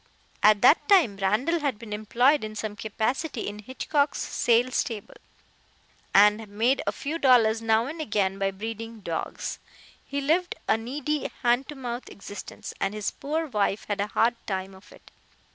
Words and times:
At 0.41 0.63
that 0.63 0.89
time 0.89 1.17
Randall 1.17 1.59
had 1.59 1.77
been 1.77 1.93
employed 1.93 2.43
in 2.43 2.55
some 2.55 2.75
capacity 2.75 3.41
in 3.47 3.59
Hitchcock's 3.59 4.17
sale 4.17 4.71
stable, 4.71 5.13
and 6.11 6.47
made 6.47 6.81
a 6.87 6.91
few 6.91 7.19
dollars 7.19 7.61
now 7.61 7.85
and 7.85 8.01
again 8.01 8.39
by 8.39 8.49
breeding 8.49 9.01
dogs. 9.01 9.59
He 10.03 10.19
lived 10.19 10.55
a 10.67 10.75
needy 10.75 11.29
hand 11.43 11.69
to 11.69 11.75
mouth 11.75 12.09
existence, 12.09 12.73
and 12.81 12.95
his 12.95 13.11
poor 13.11 13.45
wife 13.45 13.85
had 13.87 14.01
a 14.01 14.07
hard 14.07 14.33
time 14.47 14.73
of 14.73 14.91
it. 14.91 15.11